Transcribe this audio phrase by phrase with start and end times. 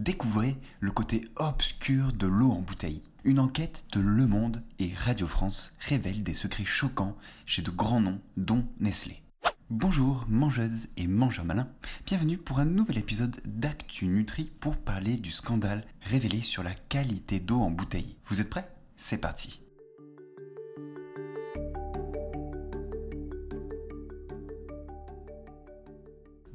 [0.00, 3.02] Découvrez le côté obscur de l'eau en bouteille.
[3.22, 8.00] Une enquête de Le Monde et Radio France révèle des secrets choquants chez de grands
[8.00, 9.22] noms, dont Nestlé.
[9.68, 11.68] Bonjour mangeuses et mangeurs malins,
[12.06, 17.38] bienvenue pour un nouvel épisode d'Actu Nutri pour parler du scandale révélé sur la qualité
[17.38, 18.16] d'eau en bouteille.
[18.24, 18.74] Vous êtes prêts?
[18.96, 19.60] C'est parti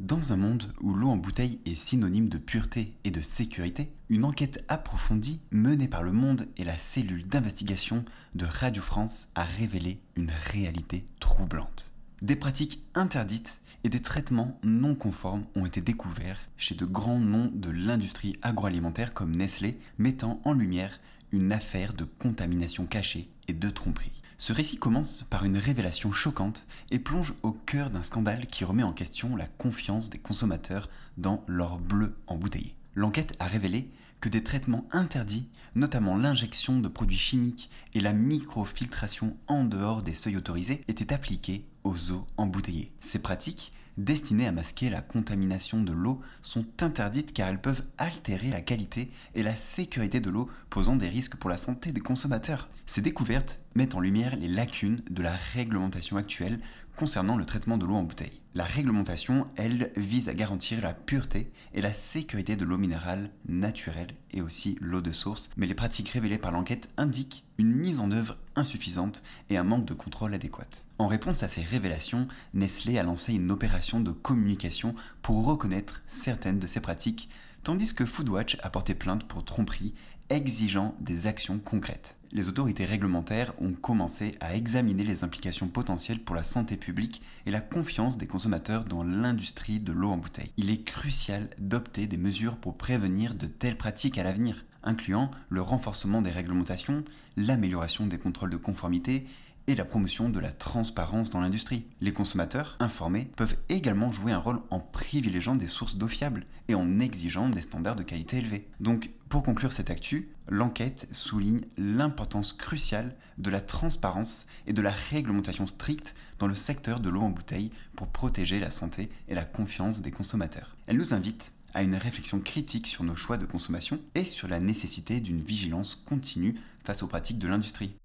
[0.06, 4.24] Dans un monde où l'eau en bouteille est synonyme de pureté et de sécurité, une
[4.24, 10.00] enquête approfondie menée par Le Monde et la cellule d'investigation de Radio France a révélé
[10.16, 11.92] une réalité troublante.
[12.22, 17.52] Des pratiques interdites et des traitements non conformes ont été découverts chez de grands noms
[17.56, 21.00] de l'industrie agroalimentaire comme Nestlé, mettant en lumière
[21.32, 24.22] une affaire de contamination cachée et de tromperie.
[24.38, 28.84] Ce récit commence par une révélation choquante et plonge au cœur d'un scandale qui remet
[28.84, 32.76] en question la confiance des consommateurs dans leur bleu embouteillé.
[32.96, 33.90] L'enquête a révélé
[34.20, 40.16] que des traitements interdits, notamment l'injection de produits chimiques et la microfiltration en dehors des
[40.16, 42.92] seuils autorisés, étaient appliqués aux eaux embouteillées.
[43.00, 48.50] Ces pratiques destinées à masquer la contamination de l'eau sont interdites car elles peuvent altérer
[48.50, 52.70] la qualité et la sécurité de l'eau, posant des risques pour la santé des consommateurs.
[52.86, 56.60] Ces découvertes mettent en lumière les lacunes de la réglementation actuelle
[56.96, 58.42] concernant le traitement de l'eau en bouteille.
[58.58, 64.16] La réglementation, elle, vise à garantir la pureté et la sécurité de l'eau minérale naturelle
[64.32, 68.12] et aussi l'eau de source, mais les pratiques révélées par l'enquête indiquent une mise en
[68.12, 70.70] œuvre insuffisante et un manque de contrôle adéquat.
[71.00, 76.60] En réponse à ces révélations, Nestlé a lancé une opération de communication pour reconnaître certaines
[76.60, 77.28] de ces pratiques,
[77.66, 79.94] tandis que Foodwatch a porté plainte pour tromperie,
[80.30, 86.36] exigeant des actions concrètes les autorités réglementaires ont commencé à examiner les implications potentielles pour
[86.36, 90.52] la santé publique et la confiance des consommateurs dans l'industrie de l'eau en bouteille.
[90.58, 95.62] Il est crucial d'opter des mesures pour prévenir de telles pratiques à l'avenir, incluant le
[95.62, 97.06] renforcement des réglementations,
[97.38, 99.26] l'amélioration des contrôles de conformité
[99.68, 101.86] et la promotion de la transparence dans l'industrie.
[102.02, 106.76] Les consommateurs informés peuvent également jouer un rôle en privilégiant des sources d'eau fiables et
[106.76, 108.68] en exigeant des standards de qualité élevés.
[108.80, 114.92] Donc, pour conclure cette actu, l'enquête souligne l'importance cruciale de la transparence et de la
[114.92, 119.46] réglementation stricte dans le secteur de l'eau en bouteille pour protéger la santé et la
[119.46, 120.76] confiance des consommateurs.
[120.88, 124.60] Elle nous invite à une réflexion critique sur nos choix de consommation et sur la
[124.60, 127.96] nécessité d'une vigilance continue face aux pratiques de l'industrie.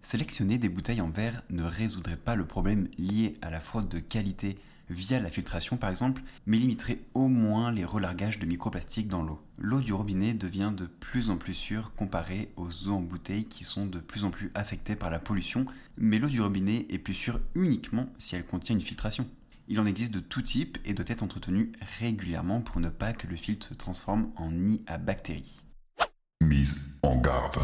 [0.00, 3.98] Sélectionner des bouteilles en verre ne résoudrait pas le problème lié à la fraude de
[3.98, 4.56] qualité
[4.88, 9.40] via la filtration par exemple, mais limiterait au moins les relargages de microplastiques dans l'eau.
[9.58, 13.64] L'eau du robinet devient de plus en plus sûre comparée aux eaux en bouteille qui
[13.64, 15.66] sont de plus en plus affectées par la pollution,
[15.98, 19.26] mais l'eau du robinet est plus sûre uniquement si elle contient une filtration.
[19.68, 23.26] Il en existe de tout type et doit être entretenu régulièrement pour ne pas que
[23.26, 25.60] le filtre se transforme en nid à bactéries.
[26.40, 27.58] Mise en garde.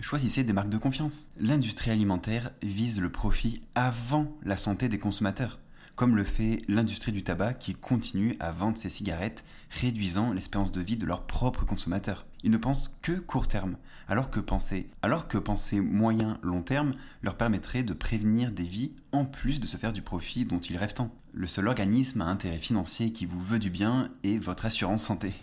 [0.00, 1.30] Choisissez des marques de confiance.
[1.38, 5.58] L'industrie alimentaire vise le profit avant la santé des consommateurs,
[5.94, 10.82] comme le fait l'industrie du tabac qui continue à vendre ses cigarettes, réduisant l'espérance de
[10.82, 12.26] vie de leurs propres consommateurs.
[12.44, 16.94] Ils ne pensent que court terme, alors que penser, alors que penser moyen long terme
[17.22, 20.76] leur permettrait de prévenir des vies en plus de se faire du profit dont ils
[20.76, 21.10] rêvent tant.
[21.32, 25.34] Le seul organisme à intérêt financier qui vous veut du bien est votre assurance santé.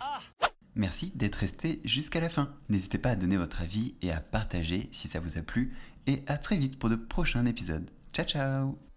[0.76, 2.52] Merci d'être resté jusqu'à la fin.
[2.68, 5.74] N'hésitez pas à donner votre avis et à partager si ça vous a plu.
[6.06, 7.88] Et à très vite pour de prochains épisodes.
[8.12, 8.93] Ciao ciao